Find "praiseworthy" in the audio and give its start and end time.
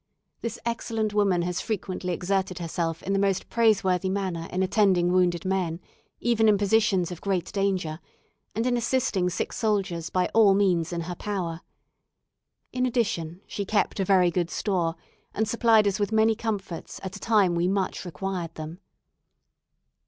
3.51-4.09